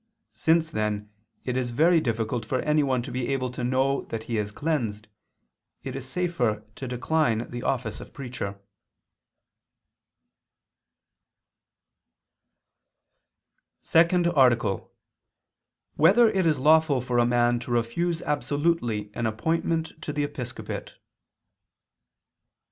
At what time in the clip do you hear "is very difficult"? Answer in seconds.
1.55-2.43